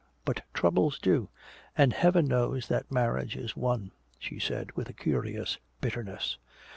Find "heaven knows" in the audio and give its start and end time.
1.93-2.67